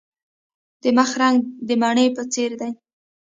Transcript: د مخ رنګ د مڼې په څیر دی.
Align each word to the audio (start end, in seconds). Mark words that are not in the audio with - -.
د 0.81 0.83
مخ 0.97 1.11
رنګ 1.21 1.37
د 1.67 1.69
مڼې 1.81 2.05
په 2.15 2.21
څیر 2.33 2.51
دی. 2.61 2.71